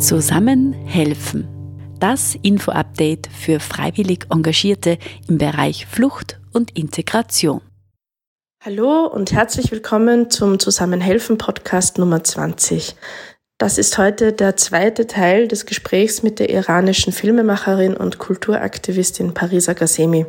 [0.00, 1.46] Zusammen helfen.
[2.00, 4.96] Das Info-Update für freiwillig Engagierte
[5.28, 7.60] im Bereich Flucht und Integration.
[8.64, 12.96] Hallo und herzlich willkommen zum Zusammenhelfen Podcast Nummer 20.
[13.58, 19.74] Das ist heute der zweite Teil des Gesprächs mit der iranischen Filmemacherin und Kulturaktivistin Parisa
[19.74, 20.24] Ghasemi.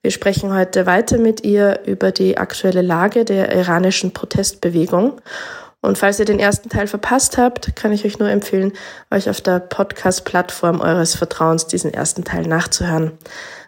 [0.00, 5.20] Wir sprechen heute weiter mit ihr über die aktuelle Lage der iranischen Protestbewegung
[5.84, 8.72] und falls ihr den ersten Teil verpasst habt, kann ich euch nur empfehlen,
[9.10, 13.12] euch auf der Podcast-Plattform eures Vertrauens diesen ersten Teil nachzuhören.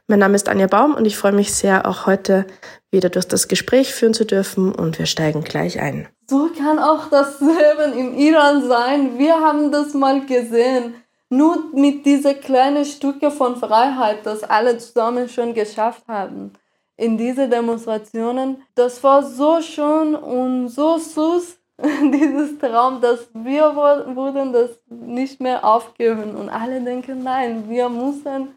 [0.06, 2.46] Mein Name ist Anja Baum und ich freue mich sehr, auch heute
[2.90, 6.08] wieder durch das Gespräch führen zu dürfen und wir steigen gleich ein.
[6.30, 9.18] So kann auch das Leben im Iran sein.
[9.18, 10.94] Wir haben das mal gesehen.
[11.28, 16.52] Nur mit diesen kleinen Stücke von Freiheit, das alle zusammen schon geschafft haben.
[16.96, 21.58] In diese Demonstrationen, das war so schön und so süß
[22.12, 28.56] dieses Traum, dass wir wurden das nicht mehr aufgeben und alle denken, nein, wir müssen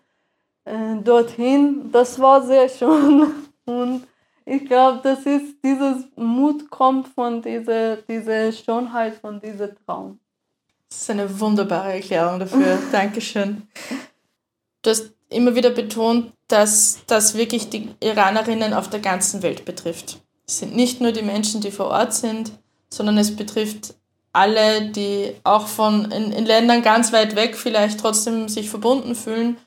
[0.66, 1.91] äh, dorthin.
[1.91, 3.31] Das war sehr schön
[3.66, 4.08] und
[4.45, 10.19] ich glaube, das ist dieses Mut kommt von dieser, dieser Schönheit von diesem Traum.
[10.89, 12.80] Das ist eine wunderbare Erklärung dafür.
[12.91, 13.67] Dankeschön.
[14.81, 20.19] Du hast immer wieder betont, dass das wirklich die Iranerinnen auf der ganzen Welt betrifft.
[20.47, 22.52] Es sind nicht nur die Menschen, die vor Ort sind,
[22.89, 23.93] sondern es betrifft
[24.33, 29.57] alle, die auch von in, in Ländern ganz weit weg vielleicht trotzdem sich verbunden fühlen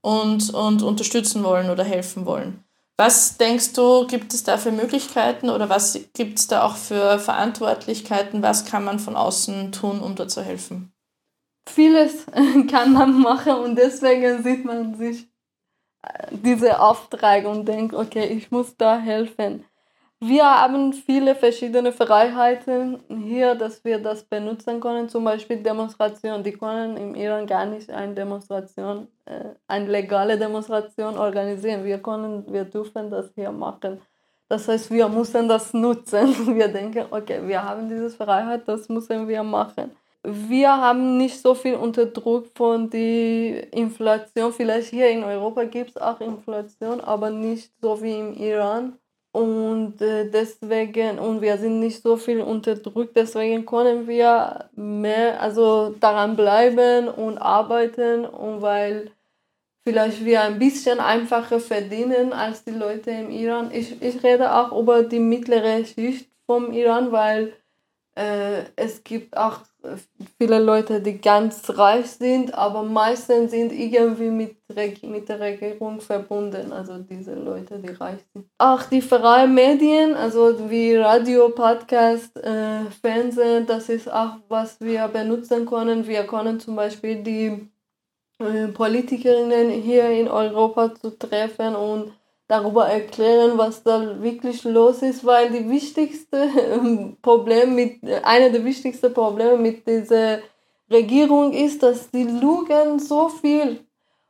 [0.00, 2.64] und, und unterstützen wollen oder helfen wollen.
[2.96, 7.18] Was denkst du, gibt es da für Möglichkeiten oder was gibt es da auch für
[7.18, 8.42] Verantwortlichkeiten?
[8.42, 10.92] Was kann man von außen tun, um da zu helfen?
[11.68, 12.26] Vieles
[12.70, 15.26] kann man machen und deswegen sieht man sich
[16.02, 19.64] äh, diese Aufträge und denkt, okay, ich muss da helfen.
[20.24, 25.08] Wir haben viele verschiedene Freiheiten hier, dass wir das benutzen können.
[25.08, 26.44] Zum Beispiel Demonstrationen.
[26.44, 31.82] Die können im Iran gar nicht eine Demonstration, äh, eine legale Demonstration organisieren.
[31.84, 34.00] Wir können, wir dürfen das hier machen.
[34.48, 36.28] Das heißt, wir müssen das nutzen.
[36.56, 39.90] Wir denken, okay, wir haben diese Freiheit, das müssen wir machen.
[40.22, 44.52] Wir haben nicht so viel unter Druck von der Inflation.
[44.52, 48.98] Vielleicht hier in Europa gibt es auch Inflation, aber nicht so wie im Iran
[49.32, 55.94] und äh, deswegen, und wir sind nicht so viel unterdrückt, deswegen können wir mehr, also
[55.98, 59.10] daran bleiben und arbeiten und weil
[59.84, 63.70] vielleicht wir ein bisschen einfacher verdienen als die Leute im Iran.
[63.72, 67.54] Ich, ich rede auch über die mittlere Schicht vom Iran, weil
[68.14, 69.60] äh, es gibt auch
[70.38, 74.56] viele Leute, die ganz reich sind, aber meistens sind irgendwie mit,
[75.02, 78.46] mit der Regierung verbunden, also diese Leute, die reich sind.
[78.58, 85.08] Auch die freien Medien, also wie Radio, Podcast, äh, Fernsehen, das ist auch, was wir
[85.08, 86.06] benutzen können.
[86.06, 87.68] Wir können zum Beispiel die
[88.38, 92.12] äh, Politikerinnen hier in Europa zu treffen und
[92.52, 96.36] darüber erklären, was da wirklich los ist, weil die wichtigste
[96.74, 100.40] ähm, Problem mit, eine der wichtigsten Probleme mit dieser
[100.90, 103.80] Regierung ist, dass die lügen so viel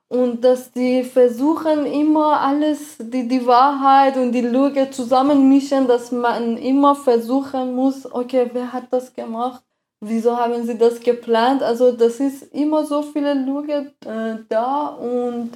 [0.09, 6.57] und dass die versuchen immer alles, die, die Wahrheit und die Lüge zusammenmischen, dass man
[6.59, 9.65] immer versuchen muss, okay, wer hat das gemacht?
[10.01, 11.63] Wieso haben sie das geplant?
[11.65, 15.51] Also das ist immer so viele Lüge äh, da und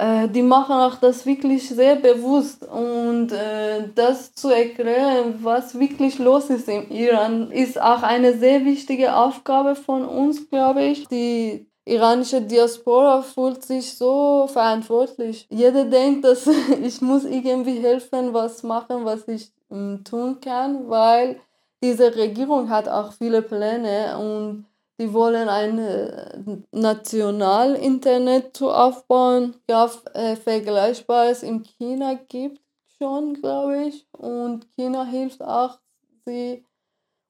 [0.00, 2.66] äh, die machen auch das wirklich sehr bewusst.
[2.66, 8.64] Und äh, das zu erklären, was wirklich los ist im Iran, ist auch eine sehr
[8.64, 11.06] wichtige Aufgabe von uns, glaube ich.
[11.08, 15.46] Die iranische Diaspora fühlt sich so verantwortlich.
[15.50, 16.48] Jeder denkt, dass
[16.82, 21.40] ich muss irgendwie helfen, was machen, was ich äh, tun kann, weil
[21.82, 24.66] diese Regierung hat auch viele Pläne und
[25.00, 26.38] die wollen ein äh,
[26.72, 32.60] National-Internet zu aufbauen, ja, äh, vergleichbares in China gibt
[32.98, 34.06] schon, glaube ich.
[34.12, 35.78] Und China hilft auch,
[36.26, 36.66] sie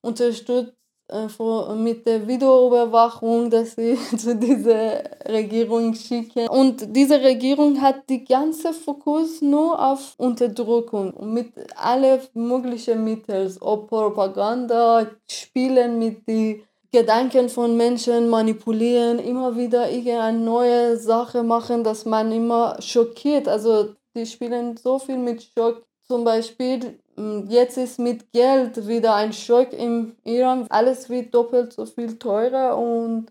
[0.02, 0.74] unterstützt
[1.10, 1.28] äh,
[1.76, 6.48] mit der Videoüberwachung, dass sie zu dieser Regierung schicken.
[6.48, 13.88] Und diese Regierung hat die ganze Fokus nur auf Unterdrückung mit allen möglichen Mitteln, ob
[13.88, 22.04] Propaganda, Spielen mit den Gedanken von Menschen manipulieren, immer wieder irgendeine neue Sache machen, dass
[22.04, 23.46] man immer schockiert.
[23.46, 25.84] Also die spielen so viel mit Schock.
[26.02, 30.66] Zum Beispiel, hm, jetzt ist mit Geld wieder ein Schock im Iran.
[30.68, 33.26] Alles wird doppelt so viel teurer und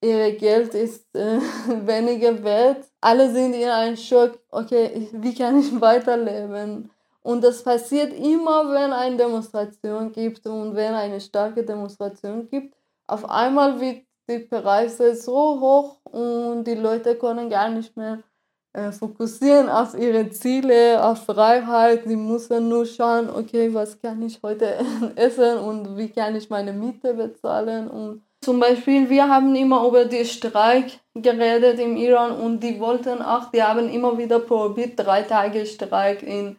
[0.00, 1.38] ihr Geld ist äh,
[1.86, 2.86] weniger wert.
[3.02, 4.38] Alle sind in einem Schock.
[4.50, 6.90] Okay, wie kann ich weiterleben?
[7.22, 12.74] Und das passiert immer, wenn eine Demonstration gibt und wenn eine starke Demonstration gibt.
[13.06, 18.22] Auf einmal wird die Preise so hoch und die Leute können gar nicht mehr
[18.72, 22.04] äh, fokussieren auf ihre Ziele, auf Freiheit.
[22.06, 24.78] Sie müssen nur schauen, okay, was kann ich heute
[25.16, 27.88] essen und wie kann ich meine Miete bezahlen.
[27.88, 33.20] Und zum Beispiel, wir haben immer über die Streik geredet im Iran und die wollten
[33.20, 36.56] auch, die haben immer wieder probiert, drei Tage Streik in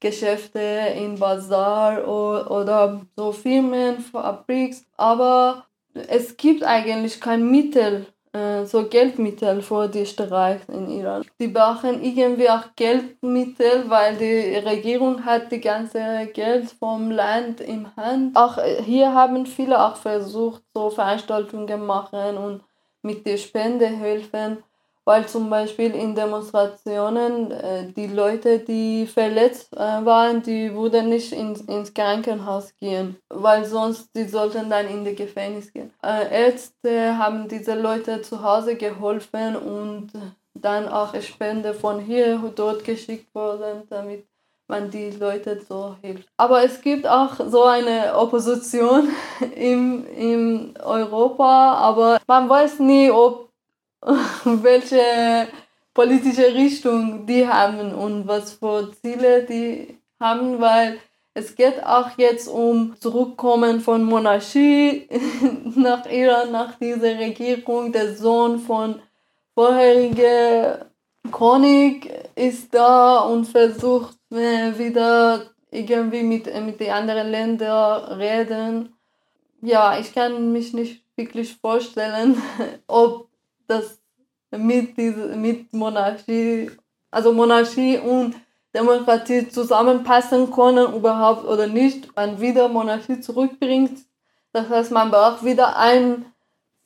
[0.00, 0.60] Geschäfte,
[0.96, 4.84] in Bazar oder so Firmen, Fabriks.
[4.96, 5.66] Aber
[6.08, 11.24] es gibt eigentlich kein Mittel, äh, so Geldmittel für die Streik in Iran.
[11.40, 17.94] Die brauchen irgendwie auch Geldmittel, weil die Regierung hat die ganze Geld vom Land im
[17.96, 18.36] Hand.
[18.36, 22.62] Auch äh, hier haben viele auch versucht, so Veranstaltungen machen und
[23.02, 24.58] mit der Spende helfen
[25.08, 31.32] weil zum Beispiel in Demonstrationen äh, die Leute, die verletzt äh, waren, die wurden nicht
[31.32, 35.90] in, ins Krankenhaus gehen, weil sonst die sollten dann in die Gefängnis gehen.
[36.04, 40.08] Äh, Ärzte haben diese Leute zu Hause geholfen und
[40.52, 44.26] dann auch Spende von hier dort geschickt worden, damit
[44.68, 46.28] man die Leute so hilft.
[46.36, 49.08] Aber es gibt auch so eine Opposition
[49.56, 53.47] im, in Europa, aber man weiß nie, ob
[54.44, 55.48] welche
[55.94, 60.98] politische Richtung die haben und was für Ziele die haben, weil
[61.34, 65.08] es geht auch jetzt um Zurückkommen von Monarchie
[65.76, 67.92] nach Iran, nach dieser Regierung.
[67.92, 69.00] Der Sohn von
[69.54, 70.86] vorheriger
[71.30, 78.94] König ist da und versucht äh, wieder irgendwie mit, äh, mit den anderen Ländern reden.
[79.60, 82.40] Ja, ich kann mich nicht wirklich vorstellen,
[82.88, 83.27] ob
[84.68, 86.70] mit, diese, mit Monarchie,
[87.10, 88.34] also Monarchie und
[88.74, 93.98] Demokratie zusammenpassen können überhaupt oder nicht, man wieder Monarchie zurückbringt.
[94.52, 96.24] Das heißt, man braucht wieder eine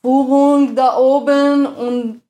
[0.00, 2.22] Führung da oben und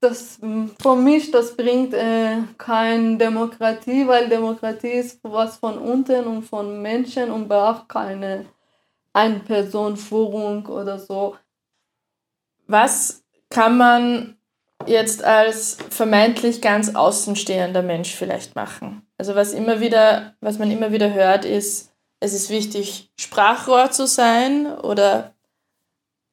[0.00, 0.38] das
[0.80, 6.82] für mich, das bringt äh, keine Demokratie, weil Demokratie ist was von unten und von
[6.82, 8.46] Menschen und braucht keine
[9.12, 11.36] Ein-Person-Führung oder so.
[12.66, 14.35] Was kann man
[14.86, 19.06] jetzt als vermeintlich ganz außenstehender Mensch vielleicht machen?
[19.18, 24.06] Also was immer wieder, was man immer wieder hört, ist, es ist wichtig, Sprachrohr zu
[24.06, 25.34] sein oder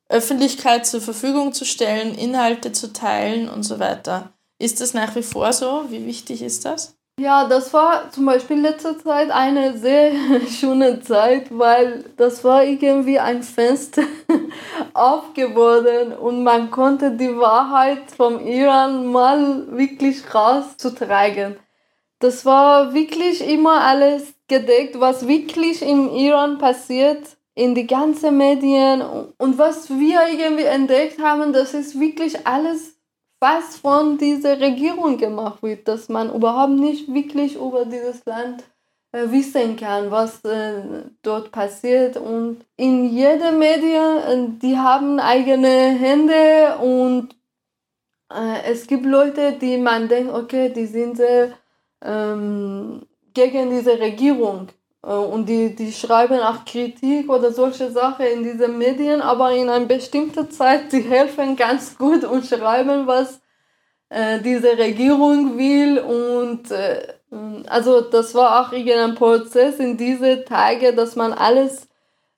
[0.10, 4.34] Öffentlichkeit zur Verfügung zu stellen, Inhalte zu teilen und so weiter.
[4.60, 5.86] Ist das nach wie vor so?
[5.90, 6.96] Wie wichtig ist das?
[7.20, 10.14] Ja, das war zum Beispiel letzte Zeit eine sehr
[10.50, 14.02] schöne Zeit, weil das war irgendwie ein Fenster
[14.96, 21.58] aufgeworden und man konnte die Wahrheit vom Iran mal wirklich rauszutragen.
[22.18, 29.04] Das war wirklich immer alles gedeckt, was wirklich im Iran passiert, in die ganzen Medien
[29.38, 32.93] und was wir irgendwie entdeckt haben, das ist wirklich alles
[33.44, 38.64] was von dieser Regierung gemacht wird, dass man überhaupt nicht wirklich über dieses Land
[39.12, 42.16] äh, wissen kann, was äh, dort passiert.
[42.16, 45.68] Und in jedem Medien, äh, die haben eigene
[46.06, 47.36] Hände und
[48.34, 51.50] äh, es gibt Leute, die man denkt, okay, die sind sehr
[52.02, 54.70] ähm, gegen diese Regierung.
[55.06, 59.70] Äh, und die, die schreiben auch Kritik oder solche Sachen in diesen Medien, aber in
[59.70, 63.42] einer bestimmten Zeit, die helfen ganz gut und schreiben, was
[64.10, 66.00] äh, diese Regierung will.
[66.00, 67.08] Und äh,
[67.68, 71.88] also das war auch irgendein Prozess in diese Tage, dass man alles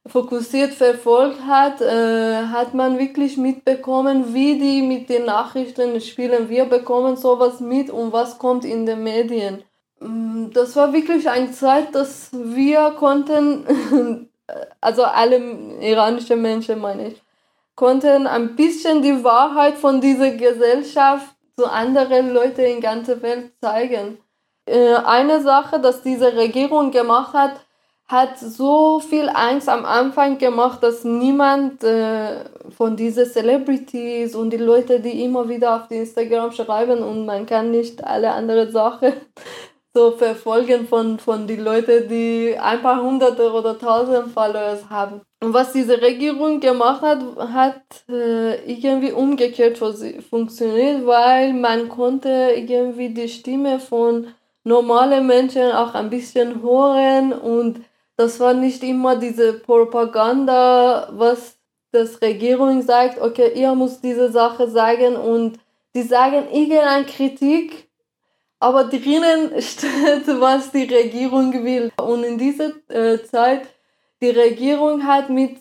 [0.07, 6.47] fokussiert verfolgt hat, hat man wirklich mitbekommen, wie die mit den Nachrichten spielen.
[6.47, 9.63] Wir bekommen sowas mit und was kommt in den Medien.
[10.05, 14.29] Mm, das war wirklich eine Zeit, dass wir konnten,
[14.81, 15.37] also alle
[15.81, 17.21] iranischen Menschen meine ich,
[17.75, 23.51] konnten ein bisschen die Wahrheit von dieser Gesellschaft zu anderen Leuten in der ganzen Welt
[23.61, 24.19] zeigen.
[24.65, 27.61] Äh, eine Sache, dass diese Regierung gemacht hat,
[28.07, 32.45] hat so viel Angst am Anfang gemacht, dass niemand äh,
[32.77, 37.71] von diesen Celebrities und die Leute, die immer wieder auf Instagram schreiben und man kann
[37.71, 39.13] nicht alle anderen Sachen
[39.95, 45.21] so verfolgen von, von den Leuten, die ein paar hunderte oder tausend Followers haben.
[45.41, 47.21] Und was diese Regierung gemacht hat,
[47.53, 49.77] hat äh, irgendwie umgekehrt
[50.29, 54.27] funktioniert, weil man konnte irgendwie die Stimme von
[54.65, 57.79] normalen Menschen auch ein bisschen hören und
[58.17, 61.57] das war nicht immer diese Propaganda, was
[61.91, 65.57] das Regierung sagt, okay, ihr müsst diese Sache sagen und
[65.95, 67.84] die sagen irgendeine Kritik
[68.59, 71.91] aber drinnen steht, was die Regierung will.
[71.97, 73.67] Und in dieser äh, Zeit,
[74.21, 75.57] die Regierung hat mit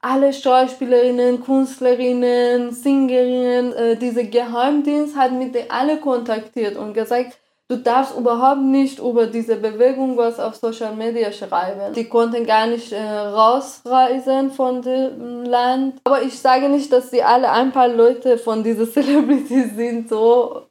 [0.00, 7.38] alle Schauspielerinnen, Künstlerinnen, Singerinnen, äh, dieser Geheimdienst hat mit denen alle kontaktiert und gesagt,
[7.68, 11.92] du darfst überhaupt nicht über diese Bewegung was auf Social Media schreiben.
[11.94, 16.00] Die konnten gar nicht äh, rausreisen von dem Land.
[16.04, 20.62] Aber ich sage nicht, dass sie alle ein paar Leute von dieser Celebrity sind, so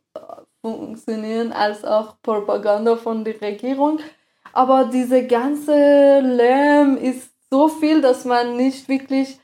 [0.66, 4.00] funktionieren als auch Propaganda von der Regierung.
[4.52, 9.40] Aber diese ganze Lärm ist so viel, dass man nicht wirklich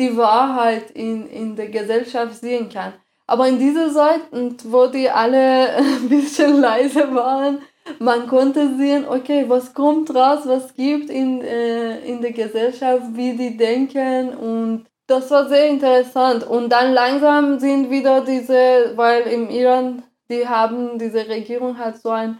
[0.00, 2.92] die Wahrheit in, in der Gesellschaft sehen kann.
[3.28, 4.22] Aber in dieser Zeit,
[4.64, 7.60] wo die alle ein bisschen leise waren,
[8.00, 13.34] man konnte sehen, okay, was kommt raus, was gibt in, äh, in der Gesellschaft, wie
[13.34, 16.44] die denken und das war sehr interessant.
[16.44, 22.10] Und dann langsam sind wieder diese, weil im Iran, die haben, diese Regierung hat so
[22.10, 22.38] ein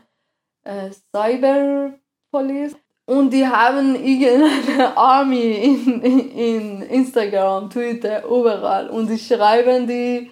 [0.64, 2.76] äh, Cyberpolice
[3.06, 10.30] und die haben irgendeine Army in, in Instagram, Twitter, überall und die schreiben die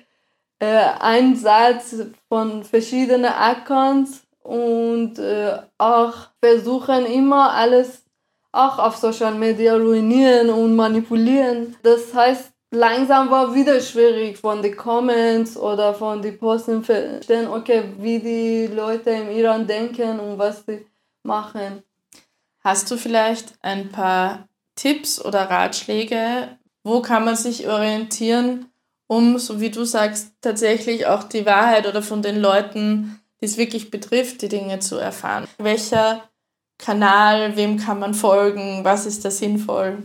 [0.58, 1.96] äh, einen Satz
[2.28, 8.02] von verschiedenen Accounts und äh, auch versuchen immer alles
[8.52, 11.74] auch auf Social Media ruinieren und manipulieren.
[11.82, 17.84] Das heißt, langsam war wieder schwierig von den Comments oder von den Posten verstehen, okay,
[17.98, 20.84] wie die Leute im Iran denken und was sie
[21.22, 21.82] machen.
[22.64, 26.58] Hast du vielleicht ein paar Tipps oder Ratschläge?
[26.82, 28.66] Wo kann man sich orientieren,
[29.06, 33.58] um, so wie du sagst, tatsächlich auch die Wahrheit oder von den Leuten, die es
[33.58, 35.46] wirklich betrifft, die Dinge zu erfahren.
[35.58, 36.22] Welcher
[36.78, 39.98] Kanal, wem kann man folgen, was ist da sinnvoll?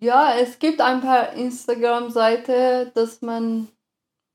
[0.00, 3.68] Ja, es gibt ein paar Instagram-Seiten, dass man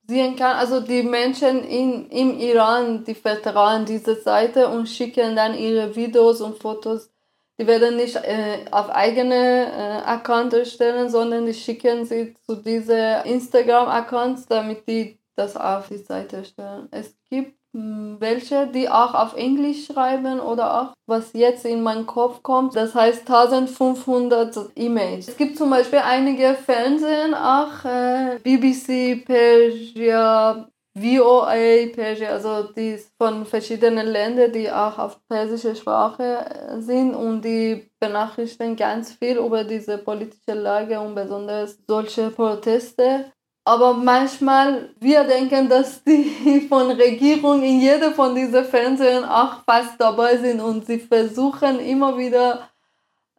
[0.07, 0.57] sehen kann.
[0.57, 6.41] Also die Menschen in, im Iran, die vertrauen diese Seite und schicken dann ihre Videos
[6.41, 7.13] und Fotos
[7.59, 13.23] die werden nicht äh, auf eigene äh, Account erstellen, sondern die schicken sie zu diesen
[13.25, 16.87] Instagram-Accounts, damit die das auf die Seite stellen.
[16.91, 22.43] Es gibt welche, die auch auf Englisch schreiben oder auch, was jetzt in meinen Kopf
[22.43, 25.27] kommt, das heißt 1500 E-Mails.
[25.27, 33.45] Es gibt zum Beispiel einige Fernsehen, auch äh, BBC, Persia, VOA, Persia, also die von
[33.47, 39.63] verschiedenen Ländern, die auch auf persische Sprache äh, sind und die benachrichtigen ganz viel über
[39.63, 43.31] diese politische Lage und besonders solche Proteste.
[43.65, 49.99] Aber manchmal, wir denken, dass die von Regierung in jedem von diesen Fernsehen auch fast
[49.99, 52.67] dabei sind und sie versuchen immer wieder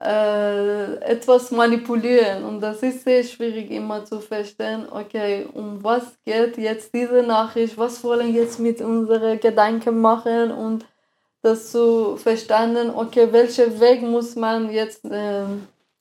[0.00, 2.44] äh, etwas manipulieren.
[2.44, 7.76] Und das ist sehr schwierig immer zu verstehen, okay, um was geht jetzt diese Nachricht,
[7.76, 10.86] was wollen jetzt mit unseren Gedanken machen und
[11.42, 15.44] das zu verstanden, okay, welchen Weg muss man jetzt äh,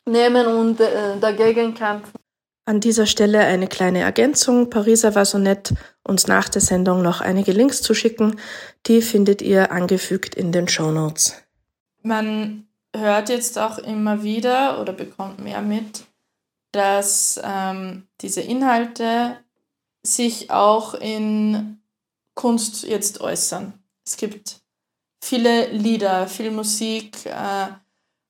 [0.05, 2.22] nehmen und äh, dagegen kämpfen.
[2.65, 4.69] An dieser Stelle eine kleine Ergänzung.
[4.69, 8.39] Pariser war so nett, uns nach der Sendung noch einige Links zu schicken.
[8.85, 11.35] Die findet ihr angefügt in den Show Notes.
[12.03, 16.05] Man hört jetzt auch immer wieder oder bekommt mehr mit,
[16.71, 19.37] dass ähm, diese Inhalte
[20.01, 21.81] sich auch in
[22.33, 23.73] Kunst jetzt äußern.
[24.05, 24.61] Es gibt
[25.21, 27.67] viele Lieder, viel Musik, äh,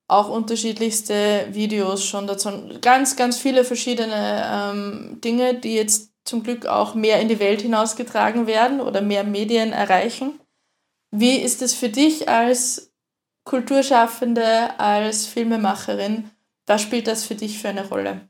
[0.08, 2.50] auch unterschiedlichste Videos schon dazu.
[2.82, 7.62] Ganz, ganz viele verschiedene ähm, Dinge, die jetzt zum Glück auch mehr in die Welt
[7.62, 10.40] hinausgetragen werden oder mehr Medien erreichen.
[11.12, 12.94] Wie ist es für dich als
[13.44, 16.32] Kulturschaffende, als Filmemacherin,
[16.66, 18.30] was spielt das für dich für eine Rolle?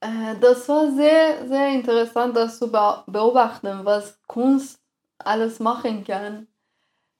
[0.00, 4.80] Äh, das war sehr, sehr interessant, das zu beobachten, was Kunst
[5.18, 6.48] alles machen kann.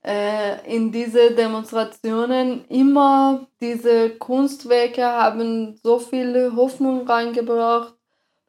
[0.02, 7.94] Äh, in diese Demonstrationen immer diese Kunstwerke haben so viel Hoffnung reingebracht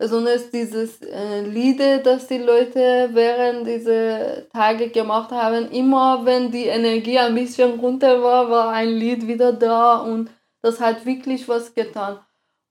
[0.02, 6.66] besonders dieses äh, Lieder, das die Leute während dieser Tage gemacht haben, immer wenn die
[6.66, 10.32] Energie ein bisschen runter war, war ein Lied wieder da und
[10.64, 12.18] das hat wirklich was getan.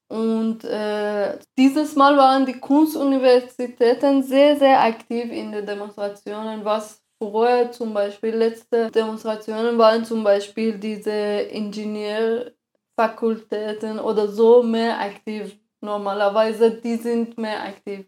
[0.09, 7.73] Und äh, dieses Mal waren die Kunstuniversitäten sehr, sehr aktiv in den Demonstrationen, was vorher
[7.73, 16.97] zum Beispiel letzte Demonstrationen waren zum Beispiel diese Ingenieurfakultäten oder so mehr aktiv normalerweise, die
[16.97, 18.07] sind mehr aktiv.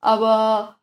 [0.00, 0.76] Aber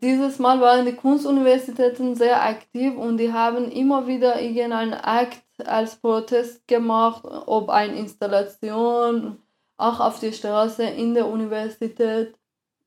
[0.00, 5.96] dieses Mal waren die Kunstuniversitäten sehr aktiv und die haben immer wieder irgendeinen Akt als
[5.96, 9.42] Protest gemacht, ob eine Installation,
[9.76, 12.34] auch auf der Straße in der Universität.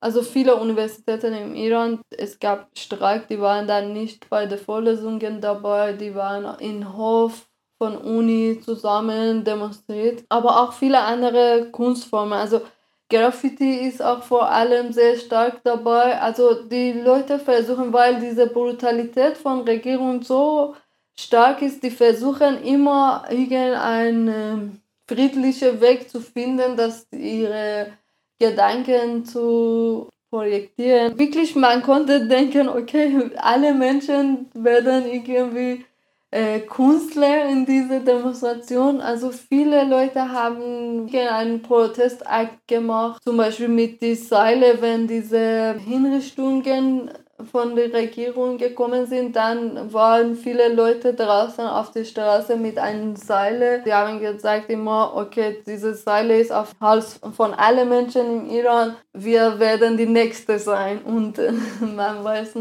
[0.03, 5.39] Also viele Universitäten im Iran, es gab Streik, die waren dann nicht bei den Vorlesungen
[5.39, 12.33] dabei, die waren in Hof von Uni zusammen demonstriert, aber auch viele andere Kunstformen.
[12.33, 12.61] Also
[13.09, 16.19] Graffiti ist auch vor allem sehr stark dabei.
[16.19, 20.75] Also die Leute versuchen, weil diese Brutalität von Regierung so
[21.15, 27.93] stark ist, die versuchen immer irgendeinen friedlichen Weg zu finden, dass ihre
[28.41, 31.17] Gedanken zu projektieren.
[31.19, 35.85] Wirklich, man konnte denken, okay, alle Menschen werden irgendwie
[36.31, 38.99] äh, Künstler in dieser Demonstration.
[38.99, 47.11] Also viele Leute haben einen Protestakt gemacht, zum Beispiel mit den Seile, wenn diese Hinrichtungen
[47.45, 53.15] von der Regierung gekommen sind, dann waren viele Leute draußen auf der Straße mit einem
[53.15, 53.81] Seil.
[53.85, 58.95] Die haben gesagt immer, okay, dieses Seil ist auf Hals von allen Menschen im Iran.
[59.13, 61.39] Wir werden die Nächste sein und
[61.95, 62.55] man weiß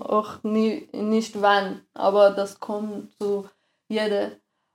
[0.00, 3.46] auch nie, nicht wann, aber das kommt zu
[3.88, 4.32] jeder.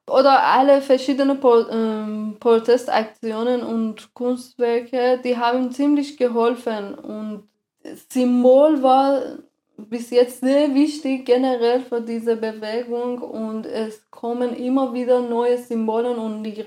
[0.09, 1.37] Oder alle verschiedenen
[1.69, 7.49] ähm, Protestaktionen und Kunstwerke, die haben ziemlich geholfen und
[8.09, 9.21] Symbol war
[9.77, 16.11] bis jetzt sehr wichtig generell für diese Bewegung und es kommen immer wieder neue Symbole
[16.11, 16.65] und die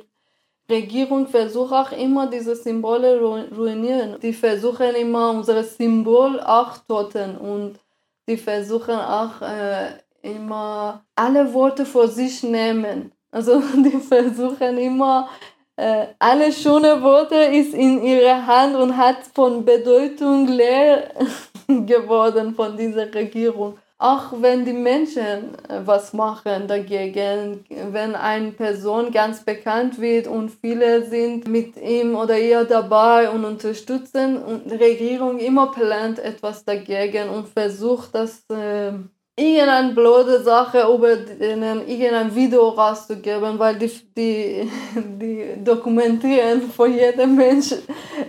[0.70, 4.20] Regierung versucht auch immer diese Symbole ruinieren.
[4.20, 7.80] Die versuchen immer unsere Symbol auch toten und
[8.28, 9.88] die versuchen auch äh,
[10.22, 13.12] immer alle Worte vor sich nehmen.
[13.32, 15.28] Also die versuchen immer
[15.76, 21.10] äh, alle schöne Worte ist in ihrer Hand und hat von Bedeutung leer
[21.86, 23.78] geworden von dieser Regierung.
[23.98, 30.50] Auch wenn die Menschen äh, was machen dagegen, wenn eine Person ganz bekannt wird und
[30.50, 36.64] viele sind mit ihm oder ihr dabei und unterstützen und die Regierung immer plant etwas
[36.64, 38.92] dagegen und versucht das äh,
[39.36, 47.36] irgendeine blöde Sache über denen irgendein Video rauszugeben, weil die, die, die dokumentieren von jedem
[47.36, 47.74] Mensch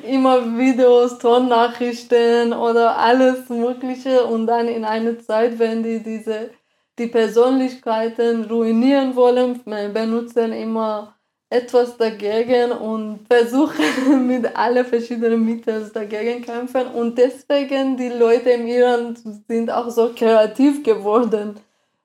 [0.08, 6.52] immer Videos, Tonnachrichten oder alles Mögliche und dann in einer Zeit, wenn die diese
[7.00, 11.16] die Persönlichkeiten ruinieren wollen, benutzen immer
[11.52, 16.88] etwas dagegen und versuchen mit allen verschiedenen Mitteln dagegen kämpfen.
[16.88, 21.60] Und deswegen die Leute im Iran sind auch so kreativ geworden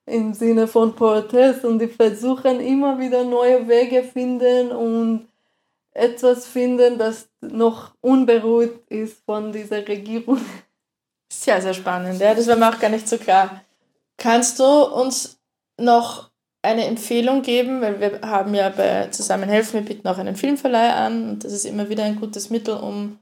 [0.05, 5.29] im Sinne von Protest und die versuchen immer wieder neue Wege finden und
[5.93, 10.41] etwas finden, das noch unberührt ist von dieser Regierung.
[11.33, 12.21] Sehr, sehr spannend.
[12.21, 13.63] Ja, das war mir auch gar nicht so klar.
[14.17, 15.39] Kannst du uns
[15.79, 16.31] noch
[16.67, 21.31] eine Empfehlung geben, weil wir haben ja bei Zusammenhelfen, wir bieten auch einen Filmverleih an
[21.31, 23.19] und das ist immer wieder ein gutes Mittel, um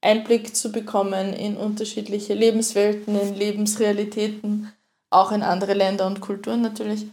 [0.00, 4.72] Einblick zu bekommen in unterschiedliche Lebenswelten, in Lebensrealitäten,
[5.10, 7.06] auch in andere Länder und Kulturen natürlich.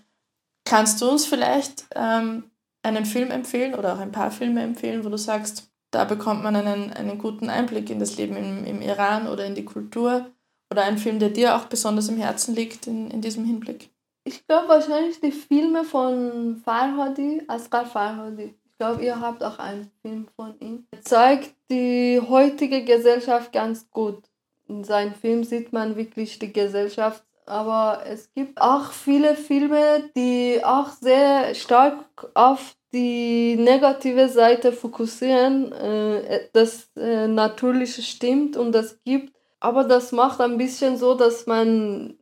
[0.66, 2.44] Kannst du uns vielleicht ähm,
[2.84, 6.56] einen Film empfehlen oder auch ein paar Filme empfehlen, wo du sagst, da bekommt man
[6.56, 10.32] einen, einen guten Einblick in das Leben im, im Iran oder in die Kultur?
[10.72, 13.90] Oder ein Film, der dir auch besonders im Herzen liegt in, in diesem Hinblick?
[14.28, 18.56] Ich glaube wahrscheinlich die Filme von Farhadi, Asghar Farhadi.
[18.66, 20.88] Ich glaube, ihr habt auch einen Film von ihm.
[20.92, 24.24] Er zeigt die heutige Gesellschaft ganz gut.
[24.68, 27.24] In seinem Film sieht man wirklich die Gesellschaft.
[27.46, 35.72] Aber es gibt auch viele Filme, die auch sehr stark auf die negative Seite fokussieren.
[35.72, 39.36] Äh, das äh, Natürliche stimmt und das gibt.
[39.60, 42.18] Aber das macht ein bisschen so, dass man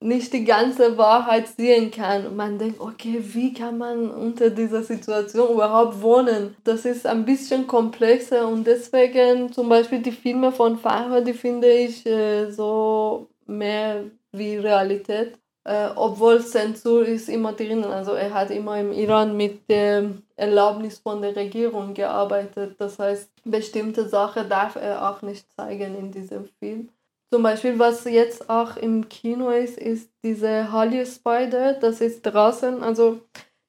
[0.00, 2.26] nicht die ganze Wahrheit sehen kann.
[2.26, 6.56] Und man denkt, okay, wie kann man unter dieser Situation überhaupt wohnen?
[6.64, 11.72] Das ist ein bisschen komplexer und deswegen zum Beispiel die Filme von Fahrer, die finde
[11.72, 15.38] ich äh, so mehr wie Realität.
[15.64, 17.82] Äh, obwohl Zensur ist immer drin.
[17.84, 22.76] Also er hat immer im Iran mit der Erlaubnis von der Regierung gearbeitet.
[22.78, 26.90] Das heißt, bestimmte Sachen darf er auch nicht zeigen in diesem Film.
[27.32, 31.74] Zum Beispiel, was jetzt auch im Kino ist, ist diese Holly Spider.
[31.74, 33.20] Das ist draußen, also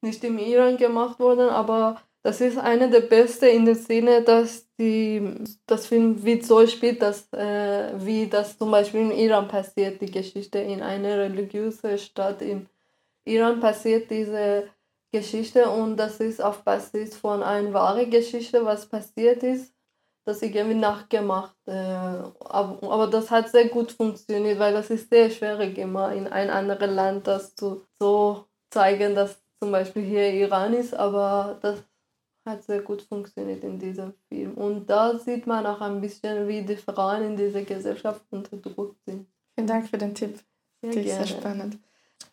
[0.02, 4.68] nicht im Iran gemacht worden, aber das ist eine der besten in der Sinne, dass
[4.78, 5.34] die,
[5.66, 10.12] das Film wie so spielt, dass, äh, wie das zum Beispiel im Iran passiert, die
[10.12, 12.68] Geschichte in einer religiösen Stadt im
[13.26, 14.70] Iran passiert diese
[15.12, 19.74] Geschichte und das ist auf Basis von einer wahren Geschichte, was passiert ist
[20.28, 21.56] das irgendwie nachgemacht.
[21.66, 26.28] Äh, aber, aber das hat sehr gut funktioniert, weil das ist sehr schwierig immer in
[26.28, 31.82] ein anderes Land das zu so zeigen, dass zum Beispiel hier Iran ist, aber das
[32.46, 34.54] hat sehr gut funktioniert in diesem Film.
[34.56, 39.28] Und da sieht man auch ein bisschen, wie die Frauen in dieser Gesellschaft unterdrückt sind.
[39.56, 40.40] Vielen Dank für den Tipp.
[40.82, 41.78] Sehr, sehr spannend.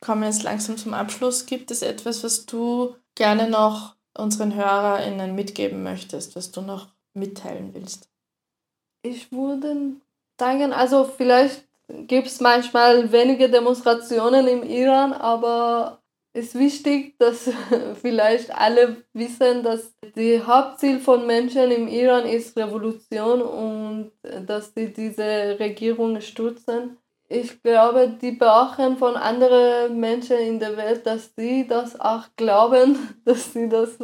[0.01, 1.47] Kommen wir jetzt langsam zum Abschluss.
[1.47, 7.75] Gibt es etwas, was du gerne noch unseren HörerInnen mitgeben möchtest, was du noch mitteilen
[7.75, 8.09] willst?
[9.03, 9.97] Ich würde
[10.39, 17.49] sagen, also vielleicht gibt es manchmal wenige Demonstrationen im Iran, aber es ist wichtig, dass
[18.03, 24.13] vielleicht alle wissen, dass die Hauptziel von Menschen im Iran ist Revolution und
[24.47, 26.99] dass sie diese Regierung stürzen.
[27.29, 32.99] Ich glaube, die brauchen von anderen Menschen in der Welt, dass sie das auch glauben,
[33.25, 33.97] dass sie das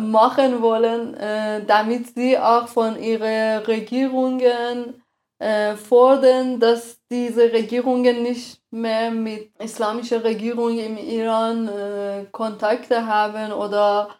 [0.00, 5.02] machen wollen, äh, damit sie auch von ihren Regierungen
[5.38, 13.52] äh, fordern, dass diese Regierungen nicht mehr mit islamischer Regierung im Iran äh, Kontakte haben
[13.52, 14.10] oder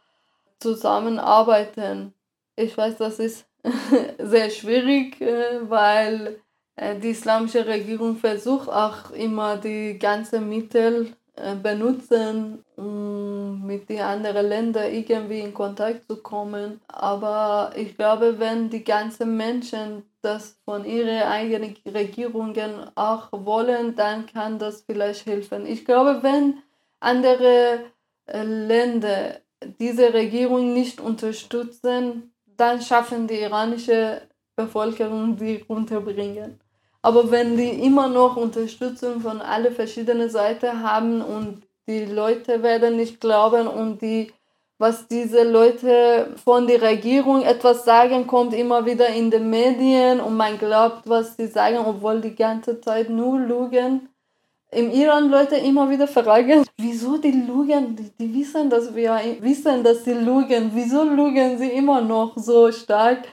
[0.59, 2.13] zusammenarbeiten.
[2.57, 3.47] Ich weiß, das ist
[4.19, 6.41] sehr schwierig, äh, weil
[6.77, 11.17] äh, die islamische Regierung versucht auch immer die ganzen Mittel
[11.62, 16.81] benutzen, um mit den anderen Ländern irgendwie in Kontakt zu kommen.
[16.88, 24.27] Aber ich glaube, wenn die ganzen Menschen das von ihren eigenen Regierungen auch wollen, dann
[24.27, 25.66] kann das vielleicht helfen.
[25.66, 26.62] Ich glaube, wenn
[27.01, 27.81] andere
[28.27, 29.40] äh, Länder
[29.81, 34.23] diese Regierung nicht unterstützen, dann schaffen die iranische
[34.57, 36.61] Bevölkerung die runterbringen.
[37.03, 42.97] Aber wenn die immer noch Unterstützung von alle verschiedenen Seiten haben und die Leute werden
[42.97, 44.33] nicht glauben und die,
[44.79, 50.37] was diese Leute von der Regierung etwas sagen, kommt immer wieder in den Medien und
[50.37, 54.09] man glaubt, was sie sagen, obwohl die ganze Zeit nur lügen.
[54.71, 57.97] Im Iran Leute immer wieder fragen, wieso die lügen?
[57.97, 60.71] Die, die wissen, dass wir wissen, dass sie lügen.
[60.73, 63.27] Wieso lügen sie immer noch so stark?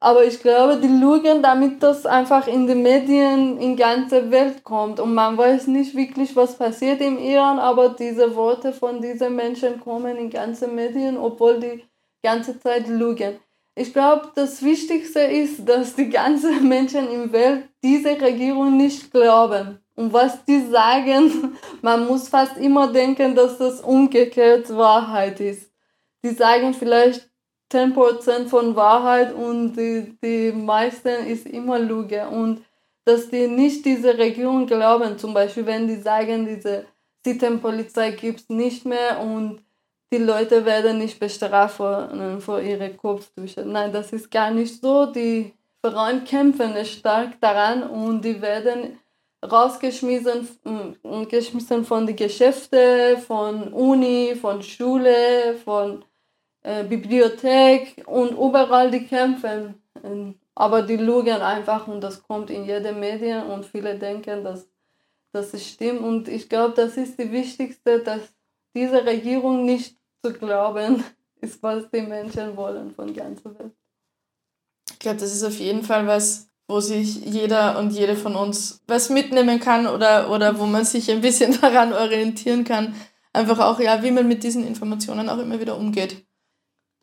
[0.00, 5.00] Aber ich glaube, die lügen, damit das einfach in den Medien in ganze Welt kommt.
[5.00, 9.80] Und man weiß nicht wirklich, was passiert im Iran, aber diese Worte von diesen Menschen
[9.80, 11.84] kommen in ganze Medien, obwohl die
[12.22, 13.40] ganze Zeit lügen.
[13.74, 19.78] Ich glaube, das Wichtigste ist, dass die ganzen Menschen im Welt diese Regierung nicht glauben.
[19.96, 25.72] Und was die sagen, man muss fast immer denken, dass das umgekehrt Wahrheit ist.
[26.24, 27.27] Die sagen vielleicht,
[27.70, 32.28] 10% von Wahrheit und die, die meisten ist immer Lüge.
[32.28, 32.62] Und
[33.04, 36.86] dass die nicht diese Regierung glauben, zum Beispiel wenn die sagen, diese
[37.24, 39.60] Sittenpolizei gibt es nicht mehr und
[40.12, 42.08] die Leute werden nicht bestraft vor,
[42.40, 43.64] vor ihre Kopftücher.
[43.64, 45.06] Nein, das ist gar nicht so.
[45.06, 45.52] Die
[45.84, 48.98] Frauen kämpfen stark daran und die werden
[49.44, 50.48] rausgeschmissen
[51.28, 56.04] geschmissen von den Geschäften, von Uni, von Schule, von
[56.68, 59.82] äh, Bibliothek und überall die kämpfen.
[60.54, 64.68] Aber die lügen einfach und das kommt in jede Medien und viele denken, dass
[65.32, 66.02] das stimmt.
[66.02, 68.20] Und ich glaube, das ist die wichtigste, dass
[68.74, 71.02] diese Regierung nicht zu glauben
[71.40, 73.72] ist, was die Menschen wollen von ganzer Welt.
[74.90, 78.82] Ich glaube, das ist auf jeden Fall was, wo sich jeder und jede von uns
[78.86, 82.94] was mitnehmen kann oder, oder wo man sich ein bisschen daran orientieren kann.
[83.32, 86.27] Einfach auch, ja, wie man mit diesen Informationen auch immer wieder umgeht.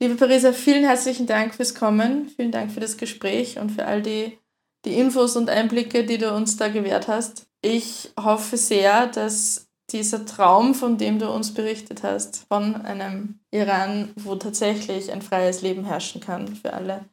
[0.01, 4.01] Liebe Parisa, vielen herzlichen Dank fürs Kommen, vielen Dank für das Gespräch und für all
[4.01, 4.37] die,
[4.83, 7.47] die Infos und Einblicke, die du uns da gewährt hast.
[7.61, 14.11] Ich hoffe sehr, dass dieser Traum, von dem du uns berichtet hast, von einem Iran,
[14.17, 17.05] wo tatsächlich ein freies Leben herrschen kann für alle,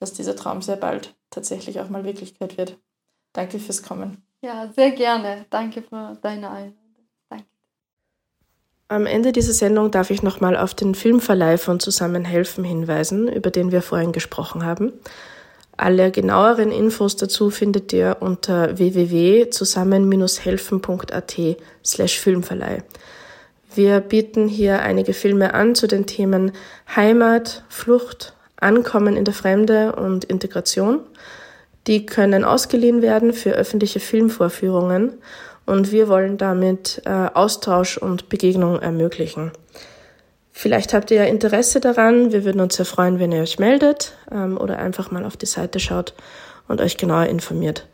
[0.00, 2.76] dass dieser Traum sehr bald tatsächlich auch mal Wirklichkeit wird.
[3.34, 4.26] Danke fürs Kommen.
[4.42, 5.46] Ja, sehr gerne.
[5.50, 6.85] Danke für deine Einladung.
[8.88, 13.72] Am Ende dieser Sendung darf ich nochmal auf den Filmverleih von Zusammenhelfen hinweisen, über den
[13.72, 14.92] wir vorhin gesprochen haben.
[15.76, 21.36] Alle genaueren Infos dazu findet ihr unter www.zusammen-helfen.at
[21.84, 22.84] slash Filmverleih.
[23.74, 26.52] Wir bieten hier einige Filme an zu den Themen
[26.94, 31.00] Heimat, Flucht, Ankommen in der Fremde und Integration.
[31.88, 35.14] Die können ausgeliehen werden für öffentliche Filmvorführungen
[35.66, 39.52] und wir wollen damit äh, Austausch und Begegnung ermöglichen.
[40.52, 42.32] Vielleicht habt ihr ja Interesse daran.
[42.32, 45.46] Wir würden uns sehr freuen, wenn ihr euch meldet ähm, oder einfach mal auf die
[45.46, 46.14] Seite schaut
[46.66, 47.86] und euch genauer informiert.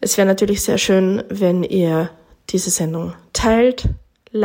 [0.00, 2.10] Es wäre natürlich sehr schön, wenn ihr
[2.50, 3.88] diese Sendung teilt,